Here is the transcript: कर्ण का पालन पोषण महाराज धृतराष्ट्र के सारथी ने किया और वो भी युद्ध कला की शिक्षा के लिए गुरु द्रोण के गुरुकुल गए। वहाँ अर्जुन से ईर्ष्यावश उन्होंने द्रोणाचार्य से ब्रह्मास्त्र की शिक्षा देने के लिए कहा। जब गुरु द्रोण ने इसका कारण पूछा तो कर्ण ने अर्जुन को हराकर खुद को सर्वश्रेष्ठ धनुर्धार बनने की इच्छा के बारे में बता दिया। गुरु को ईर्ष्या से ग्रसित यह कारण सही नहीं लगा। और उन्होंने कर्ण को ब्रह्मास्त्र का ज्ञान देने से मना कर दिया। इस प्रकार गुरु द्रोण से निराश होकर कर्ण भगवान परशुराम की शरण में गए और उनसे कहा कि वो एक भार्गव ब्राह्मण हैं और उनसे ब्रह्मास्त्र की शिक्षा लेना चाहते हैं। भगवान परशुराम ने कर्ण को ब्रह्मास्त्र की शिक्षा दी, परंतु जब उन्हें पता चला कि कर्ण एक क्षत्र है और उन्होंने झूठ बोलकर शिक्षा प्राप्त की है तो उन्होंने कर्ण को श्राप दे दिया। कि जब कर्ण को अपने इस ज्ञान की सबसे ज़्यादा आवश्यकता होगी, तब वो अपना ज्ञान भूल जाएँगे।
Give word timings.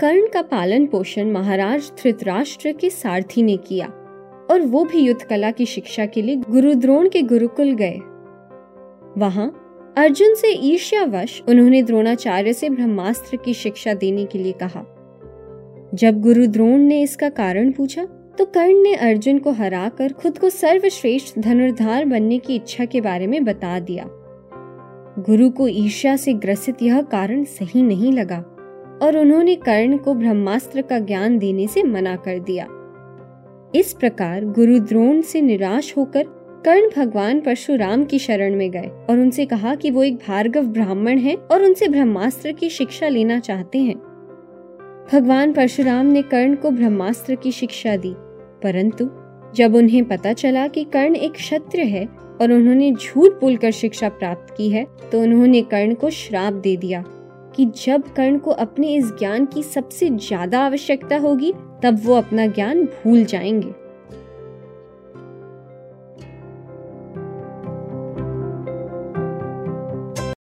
कर्ण 0.00 0.26
का 0.26 0.40
पालन 0.42 0.86
पोषण 0.86 1.30
महाराज 1.32 1.90
धृतराष्ट्र 2.02 2.72
के 2.72 2.88
सारथी 2.90 3.42
ने 3.42 3.56
किया 3.56 3.86
और 4.50 4.60
वो 4.62 4.84
भी 4.84 4.98
युद्ध 4.98 5.22
कला 5.22 5.50
की 5.50 5.66
शिक्षा 5.66 6.04
के 6.06 6.22
लिए 6.22 6.36
गुरु 6.50 6.74
द्रोण 6.74 7.08
के 7.08 7.22
गुरुकुल 7.22 7.72
गए। 7.74 7.96
वहाँ 9.18 9.46
अर्जुन 9.98 10.34
से 10.34 10.48
ईर्ष्यावश 10.62 11.40
उन्होंने 11.48 11.82
द्रोणाचार्य 11.82 12.52
से 12.52 12.68
ब्रह्मास्त्र 12.68 13.36
की 13.36 13.54
शिक्षा 13.54 13.94
देने 13.94 14.24
के 14.24 14.38
लिए 14.38 14.52
कहा। 14.52 14.82
जब 15.94 16.20
गुरु 16.20 16.46
द्रोण 16.46 16.78
ने 16.78 17.00
इसका 17.02 17.28
कारण 17.28 17.70
पूछा 17.72 18.04
तो 18.38 18.44
कर्ण 18.44 18.82
ने 18.82 18.94
अर्जुन 18.94 19.38
को 19.38 19.50
हराकर 19.52 20.12
खुद 20.12 20.38
को 20.38 20.50
सर्वश्रेष्ठ 20.50 21.38
धनुर्धार 21.38 22.04
बनने 22.04 22.38
की 22.38 22.54
इच्छा 22.54 22.84
के 22.84 23.00
बारे 23.00 23.26
में 23.26 23.44
बता 23.44 23.78
दिया। 23.80 24.04
गुरु 25.22 25.48
को 25.50 25.68
ईर्ष्या 25.68 26.16
से 26.16 26.32
ग्रसित 26.34 26.82
यह 26.82 27.00
कारण 27.02 27.44
सही 27.44 27.82
नहीं 27.82 28.12
लगा। 28.12 28.44
और 29.02 29.16
उन्होंने 29.16 29.54
कर्ण 29.56 29.96
को 29.96 30.14
ब्रह्मास्त्र 30.14 30.82
का 30.82 30.98
ज्ञान 30.98 31.38
देने 31.38 31.66
से 31.66 31.82
मना 31.82 32.16
कर 32.16 32.38
दिया। 32.38 32.66
इस 33.74 33.92
प्रकार 33.92 34.44
गुरु 34.44 34.78
द्रोण 34.78 35.20
से 35.20 35.40
निराश 35.40 35.92
होकर 35.96 36.24
कर्ण 36.64 36.88
भगवान 36.96 37.40
परशुराम 37.40 38.04
की 38.04 38.18
शरण 38.18 38.54
में 38.56 38.70
गए 38.70 38.88
और 39.10 39.18
उनसे 39.18 39.44
कहा 39.46 39.74
कि 39.74 39.90
वो 39.90 40.02
एक 40.02 40.16
भार्गव 40.18 40.66
ब्राह्मण 40.68 41.18
हैं 41.18 41.36
और 41.36 41.62
उनसे 41.62 41.88
ब्रह्मास्त्र 41.88 42.52
की 42.52 42.68
शिक्षा 42.70 43.08
लेना 43.08 43.38
चाहते 43.40 43.78
हैं। 43.78 43.96
भगवान 45.12 45.52
परशुराम 45.52 46.06
ने 46.06 46.22
कर्ण 46.22 46.54
को 46.54 46.70
ब्रह्मास्त्र 46.70 47.34
की 47.34 47.52
शिक्षा 47.52 47.96
दी, 47.96 48.14
परंतु 48.62 49.08
जब 49.54 49.74
उन्हें 49.74 50.04
पता 50.04 50.32
चला 50.32 50.66
कि 50.68 50.84
कर्ण 50.84 51.16
एक 51.16 51.32
क्षत्र 51.32 51.80
है 51.80 52.04
और 52.40 52.52
उन्होंने 52.52 52.92
झूठ 52.92 53.40
बोलकर 53.40 53.70
शिक्षा 53.72 54.08
प्राप्त 54.08 54.54
की 54.56 54.68
है 54.70 54.86
तो 55.12 55.20
उन्होंने 55.20 55.62
कर्ण 55.64 55.94
को 55.94 56.10
श्राप 56.10 56.54
दे 56.54 56.76
दिया। 56.76 57.04
कि 57.56 57.66
जब 57.66 58.14
कर्ण 58.14 58.38
को 58.38 58.50
अपने 58.50 58.94
इस 58.94 59.06
ज्ञान 59.06 59.46
की 59.46 59.62
सबसे 59.62 60.10
ज़्यादा 60.10 60.60
आवश्यकता 60.60 61.16
होगी, 61.16 61.52
तब 61.52 62.00
वो 62.04 62.14
अपना 62.14 62.46
ज्ञान 62.46 62.84
भूल 62.84 63.24
जाएँगे। 63.24 63.85